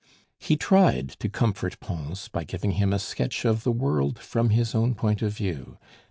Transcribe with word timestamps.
He 0.39 0.57
tried 0.57 1.09
to 1.19 1.29
comfort 1.29 1.79
Pons 1.79 2.27
by 2.27 2.43
giving 2.43 2.71
him 2.71 2.91
a 2.91 2.97
sketch 2.97 3.45
of 3.45 3.61
the 3.63 3.71
world 3.71 4.17
from 4.17 4.49
his 4.49 4.73
own 4.73 4.95
point 4.95 5.21
of 5.21 5.33
view. 5.37 5.77